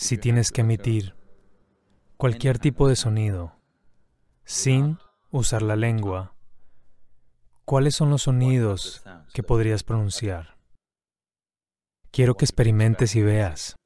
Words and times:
si 0.00 0.16
tienes 0.16 0.50
que 0.50 0.62
emitir 0.62 1.14
cualquier 2.16 2.58
tipo 2.58 2.88
de 2.88 2.96
sonido 2.96 3.60
sin 4.44 4.98
usar 5.30 5.60
la 5.60 5.76
lengua, 5.76 6.34
¿cuáles 7.66 7.96
son 7.96 8.08
los 8.08 8.22
sonidos 8.22 9.04
que 9.34 9.42
podrías 9.42 9.84
pronunciar? 9.84 10.56
Quiero 12.10 12.34
que 12.34 12.46
experimentes 12.46 13.14
y 13.14 13.22
veas. 13.22 13.76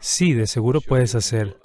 Sí, 0.00 0.34
de 0.34 0.46
seguro 0.46 0.82
puedes 0.82 1.14
hacer. 1.14 1.58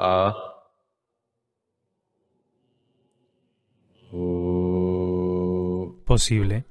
Posible. 6.06 6.66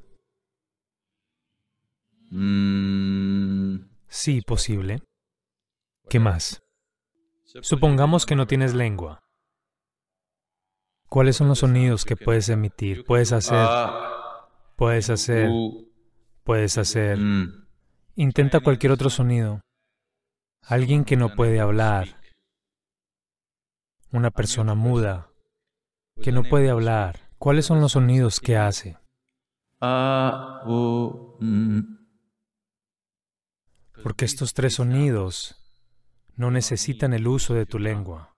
Sí, 4.08 4.40
posible. 4.40 5.02
¿Qué 6.10 6.18
más? 6.18 6.60
Supongamos 7.44 8.26
que 8.26 8.34
no 8.34 8.48
tienes 8.48 8.74
lengua. 8.74 9.20
¿Cuáles 11.08 11.36
son 11.36 11.46
los 11.46 11.60
sonidos 11.60 12.04
que 12.04 12.16
puedes 12.16 12.48
emitir? 12.48 13.04
Puedes 13.04 13.30
hacer, 13.30 13.64
puedes 14.74 15.08
hacer, 15.08 15.48
puedes 16.42 16.78
hacer. 16.78 17.16
Intenta 18.16 18.58
cualquier 18.58 18.90
otro 18.90 19.08
sonido. 19.08 19.60
Alguien 20.62 21.04
que 21.04 21.16
no 21.16 21.36
puede 21.36 21.60
hablar. 21.60 22.20
Una 24.10 24.32
persona 24.32 24.74
muda 24.74 25.30
que 26.20 26.32
no 26.32 26.42
puede 26.42 26.70
hablar. 26.70 27.20
¿Cuáles 27.38 27.66
son 27.66 27.80
los 27.80 27.92
sonidos 27.92 28.40
que 28.40 28.56
hace? 28.56 28.98
Porque 34.02 34.24
estos 34.24 34.54
tres 34.54 34.74
sonidos 34.74 35.59
no 36.40 36.50
necesitan 36.50 37.12
el 37.12 37.28
uso 37.28 37.52
de 37.52 37.66
tu 37.66 37.78
lengua. 37.78 38.34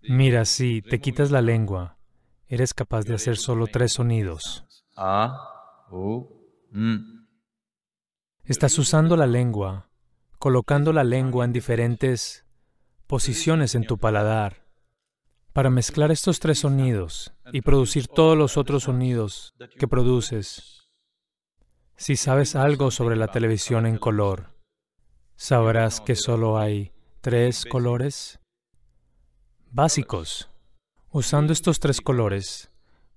Mira, 0.00 0.46
si 0.46 0.80
te 0.80 1.02
quitas 1.02 1.30
la 1.30 1.42
lengua, 1.42 1.98
eres 2.46 2.72
capaz 2.72 3.04
de 3.04 3.14
hacer 3.14 3.36
solo 3.36 3.66
tres 3.66 3.92
sonidos. 3.92 4.64
Estás 8.44 8.78
usando 8.78 9.18
la 9.18 9.26
lengua, 9.26 9.90
colocando 10.38 10.94
la 10.94 11.04
lengua 11.04 11.44
en 11.44 11.52
diferentes 11.52 12.46
posiciones 13.06 13.74
en 13.74 13.86
tu 13.86 13.98
paladar 13.98 14.66
para 15.52 15.68
mezclar 15.68 16.10
estos 16.10 16.40
tres 16.40 16.60
sonidos 16.60 17.34
y 17.52 17.60
producir 17.60 18.08
todos 18.08 18.34
los 18.34 18.56
otros 18.56 18.84
sonidos 18.84 19.54
que 19.78 19.86
produces. 19.86 20.88
Si 21.96 22.16
sabes 22.16 22.56
algo 22.56 22.90
sobre 22.90 23.16
la 23.16 23.28
televisión 23.28 23.84
en 23.84 23.98
color, 23.98 24.51
sabrás 25.36 26.00
que 26.00 26.14
solo 26.14 26.58
hay 26.58 26.92
tres 27.20 27.64
colores 27.64 28.40
básicos. 29.70 30.50
Usando 31.10 31.52
estos 31.52 31.80
tres 31.80 32.00
colores, 32.00 32.70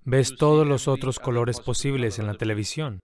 ves 0.04 0.36
todos 0.36 0.66
los 0.66 0.88
otros 0.88 1.18
colores 1.18 1.60
posibles 1.60 2.18
en 2.18 2.26
la 2.26 2.34
televisión. 2.34 3.00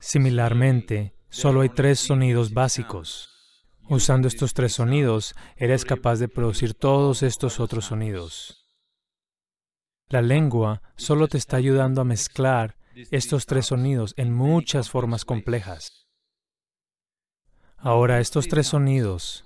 Similarmente, 0.00 1.16
solo 1.28 1.62
hay 1.62 1.68
tres 1.68 2.00
sonidos 2.00 2.52
básicos. 2.52 3.64
Usando 3.88 4.26
estos 4.26 4.52
tres 4.52 4.72
sonidos, 4.72 5.34
eres 5.56 5.84
capaz 5.84 6.16
de 6.16 6.28
producir 6.28 6.74
todos 6.74 7.22
estos 7.22 7.60
otros 7.60 7.86
sonidos. 7.86 8.68
La 10.08 10.22
lengua 10.22 10.82
solo 10.96 11.28
te 11.28 11.38
está 11.38 11.56
ayudando 11.56 12.00
a 12.00 12.04
mezclar 12.04 12.76
estos 13.10 13.46
tres 13.46 13.66
sonidos 13.66 14.14
en 14.16 14.32
muchas 14.32 14.90
formas 14.90 15.24
complejas. 15.24 16.05
Ahora, 17.86 18.18
estos 18.18 18.48
tres 18.48 18.66
sonidos 18.66 19.44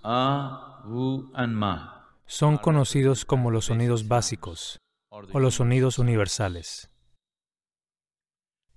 son 2.25 2.57
conocidos 2.57 3.27
como 3.27 3.51
los 3.51 3.67
sonidos 3.67 4.09
básicos 4.09 4.81
o 5.11 5.39
los 5.39 5.57
sonidos 5.57 5.99
universales. 5.99 6.91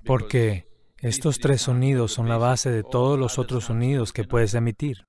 Porque 0.03 0.68
estos 0.97 1.40
tres 1.40 1.62
sonidos 1.62 2.12
son 2.12 2.28
la 2.28 2.38
base 2.38 2.72
de 2.72 2.84
todos 2.84 3.18
los 3.18 3.40
otros 3.40 3.63
sonidos 3.63 4.12
que 4.12 4.25
puedes 4.25 4.53
emitir. 4.53 5.06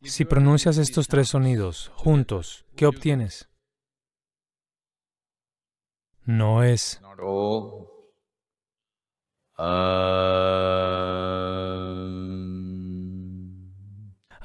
Si 0.00 0.24
pronuncias 0.24 0.78
estos 0.78 1.06
tres 1.06 1.28
sonidos 1.28 1.92
juntos, 1.96 2.64
¿qué 2.76 2.86
obtienes? 2.86 3.50
No 6.24 6.62
es 6.62 7.02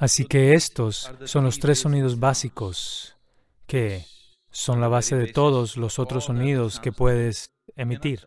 Así 0.00 0.24
que 0.24 0.54
estos 0.54 1.12
son 1.26 1.44
los 1.44 1.58
tres 1.58 1.80
sonidos 1.80 2.18
básicos 2.18 3.18
que 3.66 4.06
son 4.50 4.80
la 4.80 4.88
base 4.88 5.14
de 5.14 5.30
todos 5.30 5.76
los 5.76 5.98
otros 5.98 6.24
sonidos 6.24 6.80
que 6.80 6.90
puedes 6.90 7.52
emitir. 7.76 8.26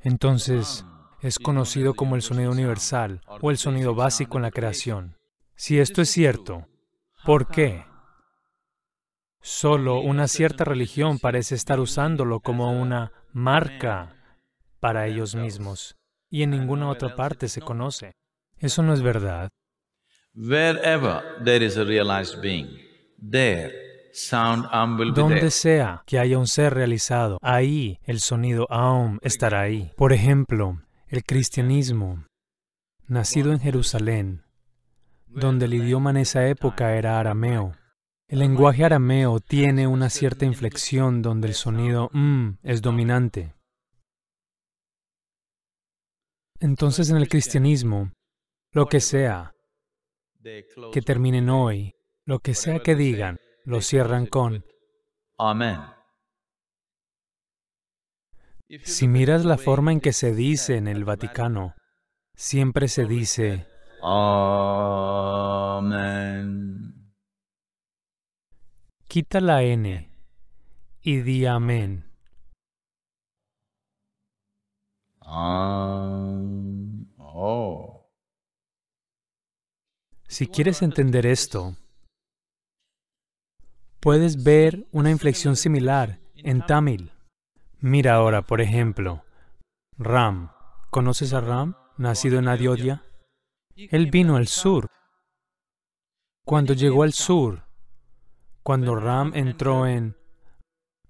Entonces, 0.00 0.86
es 1.20 1.38
conocido 1.38 1.92
como 1.92 2.16
el 2.16 2.22
sonido 2.22 2.50
universal 2.50 3.20
o 3.42 3.50
el 3.50 3.58
sonido 3.58 3.94
básico 3.94 4.38
en 4.38 4.44
la 4.44 4.50
creación. 4.50 5.18
Si 5.56 5.78
esto 5.78 6.00
es 6.00 6.08
cierto, 6.08 6.66
¿por 7.22 7.48
qué? 7.48 7.84
Solo 9.42 10.00
una 10.00 10.26
cierta 10.26 10.64
religión 10.64 11.18
parece 11.18 11.54
estar 11.54 11.80
usándolo 11.80 12.40
como 12.40 12.72
una 12.72 13.12
marca 13.34 14.16
para 14.80 15.06
ellos 15.06 15.34
mismos 15.34 15.98
y 16.30 16.44
en 16.44 16.50
ninguna 16.50 16.88
otra 16.88 17.14
parte 17.14 17.48
se 17.48 17.60
conoce. 17.60 18.14
Eso 18.56 18.82
no 18.82 18.94
es 18.94 19.02
verdad. 19.02 19.50
Wherever 20.34 21.22
there 21.44 21.62
is 21.62 21.76
a 21.76 21.84
realized 21.84 22.40
being, 22.40 22.78
there 23.18 23.70
sound 24.12 24.66
Am 24.72 24.96
will 24.98 25.12
be 25.12 25.20
Donde 25.20 25.40
there. 25.40 25.50
sea 25.50 26.02
que 26.06 26.18
haya 26.18 26.38
un 26.38 26.46
ser 26.46 26.72
realizado, 26.72 27.38
ahí 27.42 27.98
el 28.04 28.20
sonido 28.20 28.66
Aum 28.70 29.18
estará 29.20 29.60
ahí. 29.60 29.92
Por 29.94 30.14
ejemplo, 30.14 30.80
el 31.08 31.22
cristianismo, 31.24 32.24
nacido 33.06 33.52
en 33.52 33.60
Jerusalén, 33.60 34.42
donde 35.26 35.66
el 35.66 35.74
idioma 35.74 36.10
en 36.10 36.16
esa 36.18 36.48
época 36.48 36.96
era 36.96 37.20
arameo. 37.20 37.72
El 38.26 38.38
lenguaje 38.38 38.86
arameo 38.86 39.38
tiene 39.38 39.86
una 39.86 40.08
cierta 40.08 40.46
inflexión 40.46 41.20
donde 41.20 41.48
el 41.48 41.54
sonido 41.54 42.08
M 42.14 42.56
es 42.62 42.80
dominante. 42.80 43.54
Entonces 46.58 47.10
en 47.10 47.18
el 47.18 47.28
cristianismo, 47.28 48.12
lo 48.72 48.86
que 48.86 49.00
sea 49.00 49.52
que 50.92 51.02
terminen 51.02 51.50
hoy, 51.50 51.94
lo 52.24 52.40
que 52.40 52.54
sea 52.54 52.80
que 52.80 52.94
digan, 52.94 53.38
lo 53.64 53.80
cierran 53.80 54.26
con 54.26 54.64
Amen. 55.38 55.80
Si 58.84 59.08
miras 59.08 59.44
la 59.44 59.58
forma 59.58 59.92
en 59.92 60.00
que 60.00 60.12
se 60.12 60.34
dice 60.34 60.76
en 60.76 60.88
el 60.88 61.04
Vaticano, 61.04 61.74
siempre 62.34 62.88
se 62.88 63.04
dice, 63.04 63.66
Amen. 64.02 64.82
quita 69.08 69.40
la 69.40 69.62
N 69.62 70.10
y 71.02 71.20
di 71.20 71.44
amén. 71.44 72.10
Am. 75.20 76.41
Si 80.32 80.46
quieres 80.46 80.80
entender 80.80 81.26
esto, 81.26 81.76
puedes 84.00 84.42
ver 84.42 84.86
una 84.90 85.10
inflexión 85.10 85.56
similar 85.56 86.20
en 86.36 86.64
Tamil. 86.64 87.12
Mira 87.80 88.14
ahora, 88.14 88.40
por 88.40 88.62
ejemplo, 88.62 89.26
Ram. 89.98 90.50
¿Conoces 90.88 91.34
a 91.34 91.42
Ram, 91.42 91.76
nacido 91.98 92.38
en 92.38 92.48
Ayodhya? 92.48 93.02
Él 93.76 94.10
vino 94.10 94.36
al 94.36 94.46
sur. 94.46 94.88
Cuando 96.46 96.72
llegó 96.72 97.02
al 97.02 97.12
sur, 97.12 97.66
cuando 98.62 98.94
Ram 98.94 99.32
entró 99.34 99.86
en 99.86 100.16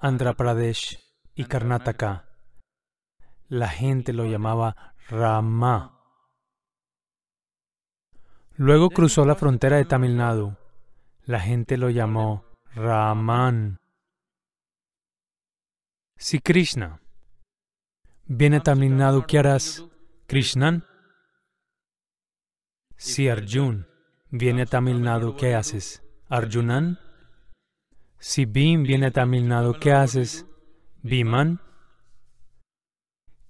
Andhra 0.01 0.33
Pradesh 0.33 0.99
y 1.37 1.45
Karnataka, 1.45 2.29
la 3.47 3.69
gente 3.69 4.13
lo 4.13 4.27
llamaba 4.27 4.97
Rama. 5.09 6.02
Luego 8.57 8.91
cruzó 8.91 9.25
la 9.25 9.35
frontera 9.35 9.77
de 9.77 9.85
Tamil 9.85 10.17
Nadu. 10.17 10.57
La 11.25 11.41
gente 11.41 11.77
lo 11.77 11.91
llamó 11.91 12.45
Raman. 12.75 13.79
Si 16.17 16.39
Krishna 16.39 17.01
viene 18.27 18.59
a 18.59 18.61
Tamil 18.61 18.97
Nadu, 18.97 19.25
¿qué 19.27 19.39
harás? 19.39 19.85
Krishnan. 20.27 20.85
Si 22.97 23.29
Arjun 23.29 23.87
viene 24.31 24.63
a 24.63 24.67
Tamil 24.67 25.03
Nadu, 25.03 25.35
¿qué 25.37 25.55
haces? 25.55 26.03
Arjunan. 26.29 26.99
Si 28.19 28.45
Bhim 28.45 28.85
viene 28.85 29.07
a 29.07 29.11
Tamil 29.11 29.49
Nadu, 29.49 29.75
¿qué 29.81 29.93
haces? 29.93 30.47
Bhiman. 31.03 31.61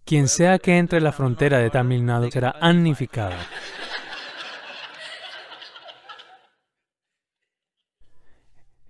Quien 0.04 0.28
sea 0.28 0.58
que 0.58 0.78
entre 0.78 1.00
la 1.00 1.12
frontera 1.12 1.58
de 1.58 1.70
Tamil 1.70 2.04
Nadu 2.04 2.31
será 2.31 2.56
anificado. 2.60 3.37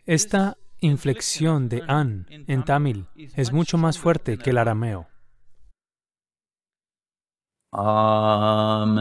Esta 0.04 0.58
inflexión 0.80 1.68
de 1.68 1.84
an 1.86 2.26
en 2.28 2.64
tamil 2.64 3.06
es 3.14 3.52
mucho 3.52 3.78
más 3.78 3.98
fuerte 3.98 4.36
que 4.36 4.50
el 4.50 4.58
arameo. 4.58 5.06
Amen. 7.72 8.98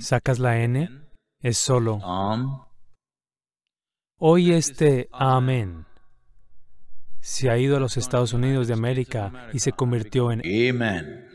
Sacas 0.00 0.40
la 0.40 0.58
n, 0.58 0.90
es 1.40 1.58
solo. 1.58 2.00
Hoy 4.18 4.52
este 4.52 5.08
amén 5.12 5.86
se 7.20 7.48
ha 7.50 7.58
ido 7.58 7.76
a 7.76 7.80
los 7.80 7.96
Estados 7.96 8.32
Unidos 8.32 8.66
de 8.66 8.74
América 8.74 9.48
y 9.52 9.60
se 9.60 9.72
convirtió 9.72 10.32
en 10.32 10.40
Amen. 10.40 11.28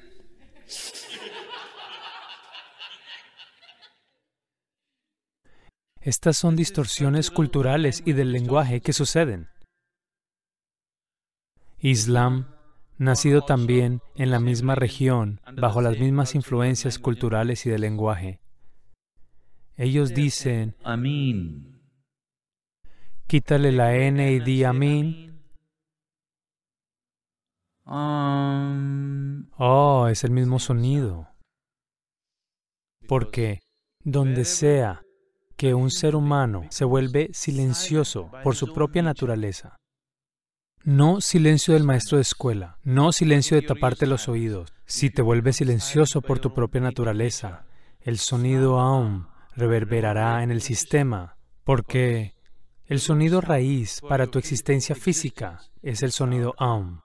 Estas 6.02 6.36
son 6.36 6.56
distorsiones 6.56 7.30
culturales 7.30 8.02
y 8.06 8.14
del 8.14 8.32
lenguaje 8.32 8.82
que 8.82 8.92
suceden. 8.92 9.50
Islam, 11.78 12.48
nacido 12.98 13.44
también 13.44 14.02
en 14.16 14.32
la 14.32 14.40
misma 14.40 14.74
región, 14.74 15.42
bajo 15.58 15.80
las 15.82 16.00
mismas 16.00 16.34
influencias 16.34 16.98
culturales 16.98 17.68
y 17.68 17.70
de 17.70 17.78
lenguaje. 17.78 18.42
Ellos 19.78 20.16
dicen, 20.16 20.76
Amin. 20.84 21.82
quítale 23.28 23.72
la 23.72 23.96
N 23.96 24.32
y 24.32 24.40
di 24.40 24.64
amín. 24.64 25.40
Am. 27.86 29.50
Oh, 29.58 30.08
es 30.08 30.24
el 30.24 30.32
mismo 30.32 30.58
sonido. 30.58 31.28
Porque 33.08 33.60
donde 34.04 34.46
sea 34.46 35.04
que 35.62 35.76
un 35.76 35.92
ser 35.92 36.16
humano 36.16 36.66
se 36.72 36.86
vuelve 36.86 37.30
silencioso 37.34 38.32
por 38.44 38.56
su 38.56 38.74
propia 38.74 39.04
naturaleza, 39.04 39.78
no 40.84 41.22
silencio 41.22 41.76
del 41.76 41.84
maestro 41.84 42.18
de 42.18 42.24
escuela, 42.24 42.80
no 42.84 43.12
silencio 43.12 43.56
de 43.56 43.68
taparte 43.68 44.08
los 44.08 44.28
oídos, 44.28 44.74
si 44.88 45.12
te 45.12 45.22
vuelves 45.22 45.58
silencioso 45.58 46.24
por 46.24 46.40
tu 46.40 46.56
propia 46.56 46.82
naturaleza, 46.82 47.68
el 48.00 48.18
sonido 48.18 48.80
aum 48.80 49.28
reverberará 49.56 50.42
en 50.42 50.50
el 50.50 50.64
sistema, 50.64 51.38
porque 51.64 52.34
el 52.88 53.00
sonido 53.00 53.40
raíz 53.40 54.02
para 54.02 54.26
tu 54.26 54.40
existencia 54.40 54.96
física 54.96 55.60
es 55.84 56.02
el 56.02 56.12
sonido 56.12 56.56
aum. 56.58 57.02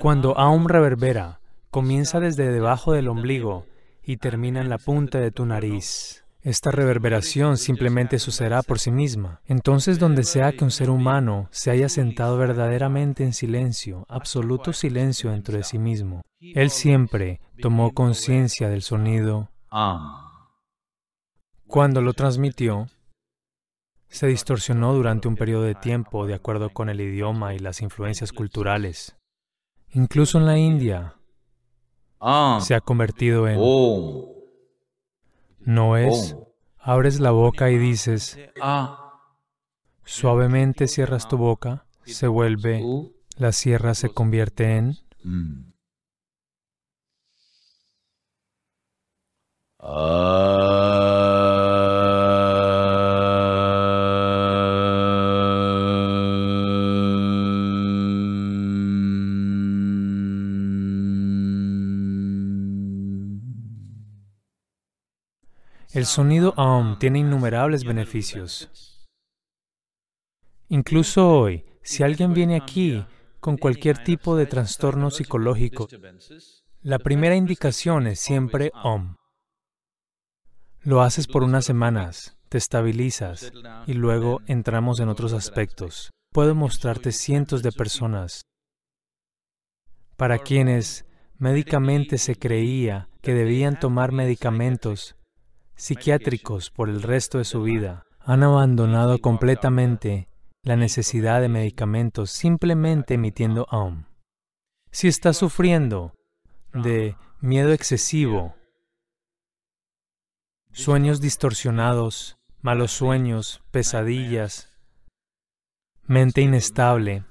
Cuando 0.00 0.38
aum 0.38 0.68
reverbera, 0.68 1.40
comienza 1.70 2.18
desde 2.18 2.50
debajo 2.50 2.94
del 2.94 3.08
ombligo 3.08 3.66
y 4.02 4.16
termina 4.16 4.62
en 4.62 4.70
la 4.70 4.78
punta 4.78 5.20
de 5.20 5.32
tu 5.32 5.44
nariz. 5.44 6.24
Esta 6.48 6.70
reverberación 6.70 7.58
simplemente 7.58 8.18
sucederá 8.18 8.62
por 8.62 8.78
sí 8.78 8.90
misma. 8.90 9.42
Entonces, 9.44 9.98
donde 9.98 10.24
sea 10.24 10.52
que 10.52 10.64
un 10.64 10.70
ser 10.70 10.88
humano 10.88 11.46
se 11.50 11.70
haya 11.70 11.90
sentado 11.90 12.38
verdaderamente 12.38 13.22
en 13.22 13.34
silencio, 13.34 14.06
absoluto 14.08 14.72
silencio 14.72 15.30
dentro 15.30 15.58
de 15.58 15.62
sí 15.62 15.78
mismo, 15.78 16.22
él 16.40 16.70
siempre 16.70 17.42
tomó 17.60 17.92
conciencia 17.92 18.70
del 18.70 18.80
sonido. 18.80 19.50
Cuando 21.66 22.00
lo 22.00 22.14
transmitió, 22.14 22.86
se 24.08 24.28
distorsionó 24.28 24.94
durante 24.94 25.28
un 25.28 25.36
periodo 25.36 25.64
de 25.64 25.74
tiempo 25.74 26.26
de 26.26 26.32
acuerdo 26.32 26.70
con 26.70 26.88
el 26.88 27.02
idioma 27.02 27.52
y 27.54 27.58
las 27.58 27.82
influencias 27.82 28.32
culturales. 28.32 29.18
Incluso 29.90 30.38
en 30.38 30.46
la 30.46 30.56
India 30.56 31.14
se 32.60 32.74
ha 32.74 32.80
convertido 32.80 33.46
en 33.48 33.58
Om. 33.60 34.37
No 35.60 35.96
es. 35.96 36.36
Abres 36.78 37.20
la 37.20 37.30
boca 37.32 37.70
y 37.70 37.78
dices, 37.78 38.38
Ah. 38.60 39.20
suavemente 40.04 40.88
cierras 40.88 41.28
tu 41.28 41.36
boca, 41.36 41.84
se 42.04 42.26
vuelve, 42.26 42.82
la 43.36 43.52
sierra 43.52 43.94
se 43.94 44.08
convierte 44.10 44.76
en. 44.76 44.96
Mm. 45.22 45.72
El 65.98 66.06
sonido 66.06 66.54
aum 66.56 66.96
tiene 67.00 67.18
innumerables 67.18 67.82
beneficios. 67.82 68.70
Incluso 70.68 71.28
hoy, 71.28 71.64
si 71.82 72.04
alguien 72.04 72.34
viene 72.34 72.54
aquí 72.54 73.04
con 73.40 73.56
cualquier 73.56 74.04
tipo 74.04 74.36
de 74.36 74.46
trastorno 74.46 75.10
psicológico, 75.10 75.88
la 76.82 77.00
primera 77.00 77.34
indicación 77.34 78.06
es 78.06 78.20
siempre 78.20 78.70
om. 78.84 79.16
Lo 80.82 81.02
haces 81.02 81.26
por 81.26 81.42
unas 81.42 81.64
semanas, 81.64 82.38
te 82.48 82.58
estabilizas 82.58 83.52
y 83.88 83.94
luego 83.94 84.40
entramos 84.46 85.00
en 85.00 85.08
otros 85.08 85.32
aspectos. 85.32 86.12
Puedo 86.32 86.54
mostrarte 86.54 87.10
cientos 87.10 87.64
de 87.64 87.72
personas 87.72 88.42
para 90.16 90.38
quienes 90.38 91.06
médicamente 91.38 92.18
se 92.18 92.36
creía 92.36 93.08
que 93.20 93.34
debían 93.34 93.80
tomar 93.80 94.12
medicamentos 94.12 95.16
psiquiátricos 95.78 96.70
por 96.70 96.90
el 96.90 97.02
resto 97.02 97.38
de 97.38 97.44
su 97.44 97.62
vida. 97.62 98.04
Han 98.20 98.42
abandonado 98.42 99.20
completamente 99.20 100.28
la 100.62 100.76
necesidad 100.76 101.40
de 101.40 101.48
medicamentos 101.48 102.30
simplemente 102.30 103.14
emitiendo 103.14 103.66
aum. 103.70 104.04
Si 104.90 105.08
estás 105.08 105.36
sufriendo 105.36 106.12
de 106.74 107.16
miedo 107.40 107.72
excesivo, 107.72 108.56
sueños 110.72 111.20
distorsionados, 111.20 112.36
malos 112.60 112.90
sueños, 112.90 113.62
pesadillas, 113.70 114.74
mente 116.02 116.40
inestable, 116.40 117.24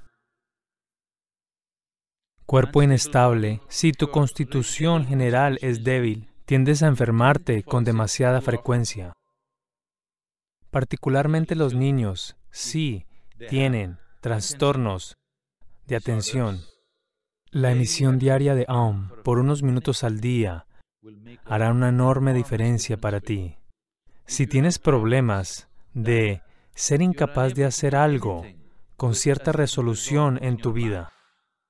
cuerpo 2.45 2.81
inestable, 2.81 3.61
si 3.67 3.91
tu 3.91 4.09
constitución 4.09 5.05
general 5.05 5.59
es 5.61 5.83
débil, 5.83 6.29
tiendes 6.47 6.81
a 6.81 6.87
enfermarte 6.87 7.61
con 7.61 7.83
demasiada 7.83 8.39
frecuencia. 8.39 9.11
Particularmente 10.71 11.55
los 11.55 11.73
niños, 11.73 12.37
sí, 12.51 13.05
tienen 13.49 13.99
trastornos 14.21 15.17
de 15.87 15.97
atención. 15.97 16.61
La 17.51 17.71
emisión 17.71 18.17
diaria 18.17 18.55
de 18.55 18.63
Aum 18.69 19.09
por 19.25 19.39
unos 19.39 19.61
minutos 19.61 20.05
al 20.05 20.21
día 20.21 20.67
hará 21.43 21.71
una 21.71 21.89
enorme 21.89 22.33
diferencia 22.33 22.95
para 22.95 23.19
ti. 23.19 23.57
Si 24.25 24.47
tienes 24.47 24.79
problemas 24.79 25.67
de 25.93 26.43
ser 26.73 27.01
incapaz 27.01 27.55
de 27.55 27.65
hacer 27.65 27.93
algo 27.93 28.45
con 28.95 29.15
cierta 29.15 29.51
resolución 29.51 30.39
en 30.41 30.55
tu 30.55 30.71
vida, 30.71 31.11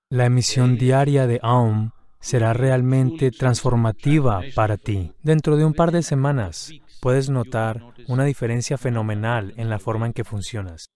la 0.09 0.25
emisión 0.25 0.77
diaria 0.77 1.25
de 1.25 1.39
Aum 1.41 1.93
será 2.19 2.53
realmente 2.53 3.31
transformativa 3.31 4.41
para 4.55 4.77
ti. 4.77 5.13
Dentro 5.21 5.55
de 5.55 5.65
un 5.65 5.73
par 5.73 5.91
de 5.91 6.03
semanas 6.03 6.71
puedes 7.01 7.29
notar 7.29 7.83
una 8.07 8.25
diferencia 8.25 8.77
fenomenal 8.77 9.53
en 9.57 9.69
la 9.69 9.79
forma 9.79 10.05
en 10.07 10.13
que 10.13 10.23
funcionas. 10.23 10.89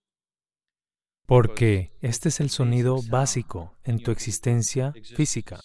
Porque 1.25 1.93
este 2.01 2.29
es 2.29 2.39
el 2.39 2.49
sonido 2.49 2.97
básico 3.09 3.77
en 3.83 4.01
tu 4.01 4.11
existencia 4.11 4.93
física. 5.15 5.59